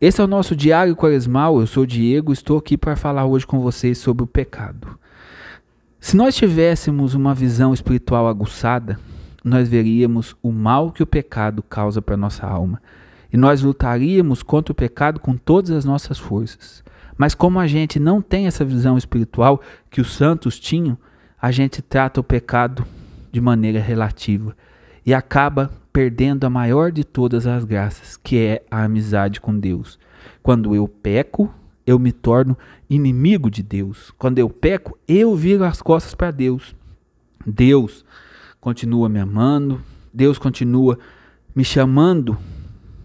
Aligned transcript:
Esse 0.00 0.18
é 0.22 0.24
o 0.24 0.26
nosso 0.26 0.56
diário 0.56 0.96
quaresmal. 0.96 1.60
Eu 1.60 1.66
sou 1.66 1.84
Diego, 1.84 2.32
estou 2.32 2.56
aqui 2.56 2.78
para 2.78 2.96
falar 2.96 3.26
hoje 3.26 3.46
com 3.46 3.60
vocês 3.60 3.98
sobre 3.98 4.24
o 4.24 4.26
pecado. 4.26 4.98
Se 6.00 6.16
nós 6.16 6.34
tivéssemos 6.34 7.12
uma 7.12 7.34
visão 7.34 7.74
espiritual 7.74 8.26
aguçada, 8.26 8.98
nós 9.44 9.68
veríamos 9.68 10.34
o 10.42 10.50
mal 10.50 10.90
que 10.90 11.02
o 11.02 11.06
pecado 11.06 11.62
causa 11.62 12.00
para 12.00 12.16
nossa 12.16 12.46
alma. 12.46 12.80
E 13.30 13.36
nós 13.36 13.60
lutaríamos 13.60 14.42
contra 14.42 14.72
o 14.72 14.74
pecado 14.74 15.20
com 15.20 15.36
todas 15.36 15.70
as 15.70 15.84
nossas 15.84 16.18
forças. 16.18 16.82
Mas 17.18 17.34
como 17.34 17.60
a 17.60 17.66
gente 17.66 18.00
não 18.00 18.22
tem 18.22 18.46
essa 18.46 18.64
visão 18.64 18.96
espiritual 18.96 19.60
que 19.90 20.00
os 20.00 20.14
santos 20.14 20.58
tinham, 20.58 20.96
a 21.38 21.50
gente 21.50 21.82
trata 21.82 22.20
o 22.20 22.24
pecado 22.24 22.86
de 23.30 23.38
maneira 23.38 23.78
relativa 23.78 24.56
e 25.04 25.12
acaba 25.12 25.70
perdendo 26.00 26.44
a 26.44 26.50
maior 26.50 26.90
de 26.90 27.04
todas 27.04 27.46
as 27.46 27.62
graças, 27.62 28.16
que 28.16 28.38
é 28.38 28.62
a 28.70 28.84
amizade 28.84 29.38
com 29.38 29.58
Deus. 29.58 29.98
Quando 30.42 30.74
eu 30.74 30.88
peco, 30.88 31.52
eu 31.86 31.98
me 31.98 32.10
torno 32.10 32.56
inimigo 32.88 33.50
de 33.50 33.62
Deus. 33.62 34.10
Quando 34.16 34.38
eu 34.38 34.48
peco, 34.48 34.98
eu 35.06 35.36
viro 35.36 35.62
as 35.62 35.82
costas 35.82 36.14
para 36.14 36.30
Deus. 36.30 36.74
Deus 37.46 38.02
continua 38.62 39.10
me 39.10 39.18
amando, 39.18 39.82
Deus 40.10 40.38
continua 40.38 40.98
me 41.54 41.66
chamando 41.66 42.38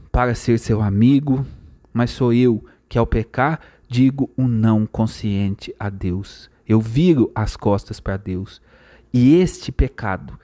para 0.10 0.34
ser 0.34 0.58
seu 0.58 0.82
amigo, 0.82 1.46
mas 1.91 2.12
sou 2.12 2.32
eu 2.32 2.64
que 2.88 2.98
ao 2.98 3.05
pecar 3.05 3.60
digo 3.90 4.30
um 4.38 4.48
não 4.48 4.86
consciente 4.86 5.76
a 5.77 5.90
Deus. 5.90 6.50
Eu 6.66 6.80
viro 6.80 7.30
as 7.36 7.58
costas 7.58 8.00
para 8.00 8.16
Deus. 8.16 8.62
E 9.12 9.36
este 9.36 9.70
pecado 9.70 10.40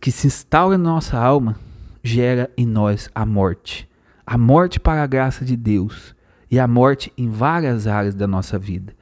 que 0.00 0.10
se 0.10 0.26
instaura 0.26 0.78
na 0.78 0.84
nossa 0.84 1.18
alma 1.18 1.58
gera 2.04 2.50
em 2.56 2.66
nós 2.66 3.08
a 3.14 3.24
morte. 3.24 3.88
A 4.26 4.36
morte 4.36 4.78
para 4.78 5.02
a 5.02 5.06
graça 5.06 5.44
de 5.44 5.56
Deus 5.56 6.14
e 6.50 6.60
a 6.60 6.68
morte 6.68 7.10
em 7.16 7.30
várias 7.30 7.86
áreas 7.86 8.14
da 8.14 8.26
nossa 8.26 8.58
vida. 8.58 8.92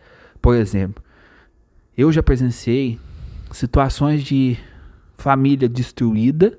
Por 0.40 0.54
exemplo, 0.54 1.02
eu 1.98 2.12
já 2.12 2.22
presenciei 2.22 2.98
situações 3.50 4.22
de 4.22 4.56
família 5.18 5.68
destruída, 5.68 6.56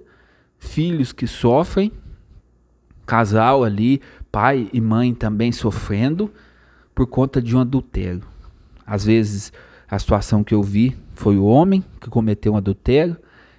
filhos 0.59 1.13
que 1.13 1.25
sofrem, 1.25 1.91
casal 3.05 3.63
ali, 3.63 4.01
pai 4.31 4.69
e 4.73 4.81
mãe 4.81 5.13
também 5.13 5.51
sofrendo 5.51 6.31
por 6.93 7.07
conta 7.07 7.41
de 7.41 7.55
um 7.55 7.59
adultério. 7.59 8.23
Às 8.85 9.05
vezes, 9.05 9.51
a 9.89 9.97
situação 9.97 10.43
que 10.43 10.53
eu 10.53 10.61
vi 10.61 10.97
foi 11.15 11.37
o 11.37 11.45
homem 11.45 11.83
que 12.01 12.09
cometeu 12.09 12.53
um 12.53 12.57
adultério. 12.57 13.17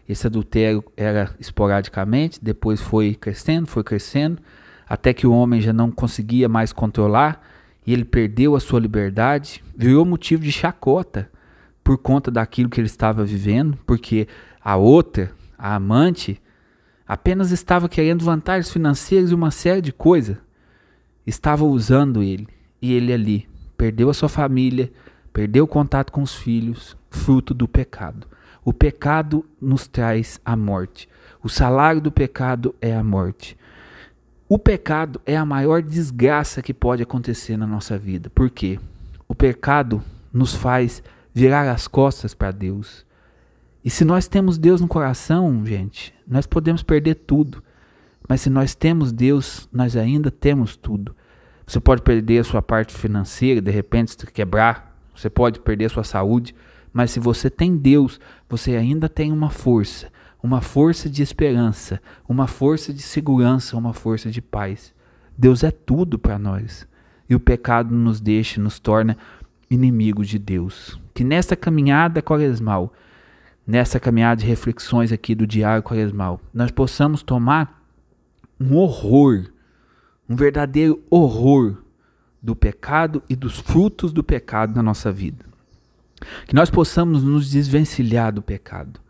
Esse 0.08 0.26
adultério 0.26 0.84
era 0.96 1.34
esporadicamente, 1.40 2.42
depois 2.42 2.80
foi 2.80 3.14
crescendo, 3.14 3.66
foi 3.66 3.82
crescendo, 3.82 4.40
até 4.86 5.14
que 5.14 5.26
o 5.26 5.32
homem 5.32 5.60
já 5.60 5.72
não 5.72 5.90
conseguia 5.90 6.48
mais 6.48 6.72
controlar 6.72 7.42
e 7.86 7.92
ele 7.92 8.04
perdeu 8.04 8.54
a 8.54 8.60
sua 8.60 8.80
liberdade, 8.80 9.62
virou 9.76 10.04
motivo 10.04 10.42
de 10.42 10.52
chacota 10.52 11.30
por 11.82 11.98
conta 11.98 12.30
daquilo 12.30 12.68
que 12.68 12.80
ele 12.80 12.86
estava 12.86 13.24
vivendo, 13.24 13.78
porque 13.86 14.26
a 14.62 14.76
outra, 14.76 15.32
a 15.58 15.74
amante, 15.74 16.40
apenas 17.06 17.50
estava 17.50 17.88
querendo 17.88 18.24
vantagens 18.24 18.72
financeiras 18.72 19.30
e 19.30 19.34
uma 19.34 19.50
série 19.50 19.82
de 19.82 19.92
coisas. 19.92 20.36
Estava 21.26 21.64
usando 21.64 22.22
ele 22.22 22.48
e 22.80 22.92
ele 22.92 23.12
ali 23.12 23.48
perdeu 23.76 24.08
a 24.08 24.14
sua 24.14 24.28
família, 24.28 24.90
perdeu 25.32 25.64
o 25.64 25.68
contato 25.68 26.10
com 26.10 26.22
os 26.22 26.34
filhos, 26.34 26.96
fruto 27.10 27.52
do 27.52 27.68
pecado. 27.68 28.26
O 28.64 28.72
pecado 28.72 29.44
nos 29.60 29.86
traz 29.86 30.40
a 30.44 30.56
morte. 30.56 31.08
O 31.42 31.48
salário 31.48 32.00
do 32.00 32.10
pecado 32.10 32.74
é 32.80 32.94
a 32.94 33.04
morte. 33.04 33.56
O 34.48 34.58
pecado 34.58 35.20
é 35.26 35.36
a 35.36 35.44
maior 35.44 35.82
desgraça 35.82 36.62
que 36.62 36.72
pode 36.72 37.02
acontecer 37.02 37.56
na 37.56 37.66
nossa 37.66 37.98
vida. 37.98 38.30
Por 38.30 38.48
quê? 38.48 38.78
O 39.28 39.34
pecado 39.34 40.02
nos 40.32 40.54
faz 40.54 41.02
virar 41.32 41.70
as 41.70 41.86
costas 41.86 42.32
para 42.32 42.50
Deus. 42.50 43.04
E 43.84 43.90
se 43.90 44.04
nós 44.04 44.26
temos 44.26 44.56
Deus 44.56 44.80
no 44.80 44.88
coração, 44.88 45.64
gente, 45.66 46.14
nós 46.26 46.46
podemos 46.46 46.82
perder 46.82 47.16
tudo. 47.16 47.62
Mas 48.26 48.40
se 48.40 48.48
nós 48.48 48.74
temos 48.74 49.12
Deus, 49.12 49.68
nós 49.70 49.96
ainda 49.96 50.30
temos 50.30 50.76
tudo. 50.76 51.14
Você 51.66 51.80
pode 51.80 52.02
perder 52.02 52.38
a 52.38 52.44
sua 52.44 52.62
parte 52.62 52.94
financeira, 52.94 53.60
de 53.60 53.70
repente 53.70 54.12
se 54.12 54.26
quebrar, 54.26 54.96
você 55.14 55.28
pode 55.28 55.60
perder 55.60 55.86
a 55.86 55.90
sua 55.90 56.04
saúde, 56.04 56.54
mas 56.94 57.10
se 57.10 57.20
você 57.20 57.50
tem 57.50 57.76
Deus, 57.76 58.18
você 58.48 58.76
ainda 58.76 59.06
tem 59.08 59.30
uma 59.30 59.50
força, 59.50 60.10
uma 60.42 60.62
força 60.62 61.10
de 61.10 61.22
esperança, 61.22 62.00
uma 62.26 62.46
força 62.46 62.94
de 62.94 63.02
segurança, 63.02 63.76
uma 63.76 63.92
força 63.92 64.30
de 64.30 64.40
paz. 64.40 64.94
Deus 65.36 65.62
é 65.62 65.70
tudo 65.70 66.18
para 66.18 66.38
nós. 66.38 66.88
E 67.28 67.34
o 67.34 67.40
pecado 67.40 67.94
nos 67.94 68.20
deixa, 68.20 68.60
nos 68.60 68.78
torna 68.78 69.18
inimigos 69.68 70.28
de 70.28 70.38
Deus. 70.38 71.00
Que 71.12 71.24
nessa 71.24 71.56
caminhada 71.56 72.22
quaresmal, 72.22 72.92
nessa 73.66 73.98
caminhada 73.98 74.40
de 74.40 74.46
reflexões 74.46 75.10
aqui 75.10 75.34
do 75.34 75.46
diário 75.46 75.82
quaresmal, 75.82 76.40
nós 76.52 76.70
possamos 76.70 77.22
tomar 77.22 77.82
um 78.60 78.76
horror 78.76 79.52
um 80.28 80.36
verdadeiro 80.36 81.02
horror 81.10 81.76
do 82.42 82.54
pecado 82.54 83.22
e 83.28 83.36
dos 83.36 83.58
frutos 83.58 84.12
do 84.12 84.22
pecado 84.22 84.74
na 84.74 84.82
nossa 84.82 85.10
vida. 85.12 85.44
Que 86.46 86.54
nós 86.54 86.70
possamos 86.70 87.22
nos 87.22 87.50
desvencilhar 87.50 88.32
do 88.32 88.42
pecado, 88.42 89.00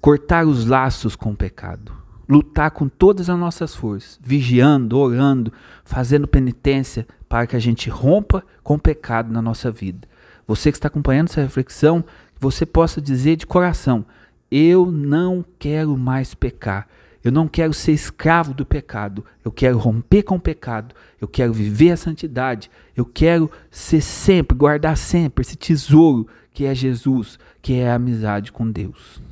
cortar 0.00 0.46
os 0.46 0.66
laços 0.66 1.14
com 1.14 1.32
o 1.32 1.36
pecado, 1.36 1.92
lutar 2.28 2.70
com 2.70 2.88
todas 2.88 3.28
as 3.28 3.38
nossas 3.38 3.74
forças, 3.74 4.18
vigiando, 4.22 4.98
orando, 4.98 5.52
fazendo 5.84 6.26
penitência 6.26 7.06
para 7.28 7.46
que 7.46 7.56
a 7.56 7.60
gente 7.60 7.88
rompa 7.88 8.44
com 8.62 8.74
o 8.74 8.78
pecado 8.78 9.32
na 9.32 9.42
nossa 9.42 9.70
vida. 9.70 10.08
Você 10.46 10.70
que 10.70 10.76
está 10.76 10.88
acompanhando 10.88 11.28
essa 11.28 11.40
reflexão, 11.40 12.04
você 12.38 12.66
possa 12.66 13.00
dizer 13.00 13.36
de 13.36 13.46
coração: 13.46 14.04
Eu 14.50 14.90
não 14.90 15.44
quero 15.58 15.96
mais 15.96 16.34
pecar. 16.34 16.88
Eu 17.24 17.30
não 17.30 17.46
quero 17.46 17.72
ser 17.72 17.92
escravo 17.92 18.52
do 18.52 18.66
pecado. 18.66 19.24
Eu 19.44 19.52
quero 19.52 19.78
romper 19.78 20.22
com 20.22 20.36
o 20.36 20.40
pecado. 20.40 20.94
Eu 21.20 21.28
quero 21.28 21.52
viver 21.52 21.92
a 21.92 21.96
santidade. 21.96 22.70
Eu 22.96 23.04
quero 23.04 23.50
ser 23.70 24.00
sempre, 24.00 24.56
guardar 24.56 24.96
sempre 24.96 25.42
esse 25.42 25.56
tesouro 25.56 26.26
que 26.52 26.66
é 26.66 26.74
Jesus, 26.74 27.38
que 27.60 27.74
é 27.74 27.90
a 27.90 27.94
amizade 27.94 28.52
com 28.52 28.70
Deus. 28.70 29.22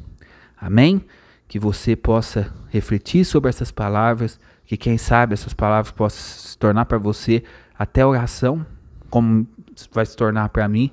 Amém? 0.59 1.05
Que 1.49 1.59
você 1.59 1.97
possa 1.97 2.53
refletir 2.69 3.25
sobre 3.25 3.49
essas 3.49 3.71
palavras, 3.71 4.39
que 4.65 4.77
quem 4.77 4.97
sabe 4.97 5.34
essas 5.34 5.53
palavras 5.53 5.93
possam 5.93 6.21
se 6.21 6.56
tornar 6.56 6.84
para 6.87 6.99
você 6.99 7.43
até 7.79 8.06
oração, 8.06 8.65
como 9.11 9.47
vai 9.93 10.06
se 10.06 10.17
tornar 10.17 10.49
para 10.50 10.69
mim, 10.69 10.91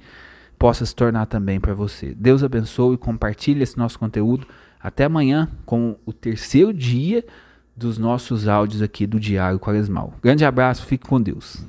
possa 0.57 0.85
se 0.85 0.95
tornar 0.95 1.27
também 1.27 1.59
para 1.59 1.73
você. 1.73 2.15
Deus 2.15 2.43
abençoe 2.43 2.95
e 2.95 2.97
compartilhe 2.97 3.61
esse 3.61 3.77
nosso 3.77 3.99
conteúdo 3.99 4.47
até 4.81 5.05
amanhã 5.05 5.49
com 5.65 5.95
o 6.05 6.13
terceiro 6.13 6.73
dia 6.73 7.25
dos 7.75 7.97
nossos 7.97 8.47
áudios 8.47 8.81
aqui 8.81 9.05
do 9.05 9.19
Diário 9.19 9.59
Quaresmal. 9.59 10.13
Grande 10.21 10.43
abraço, 10.43 10.85
fique 10.85 11.07
com 11.07 11.21
Deus. 11.21 11.63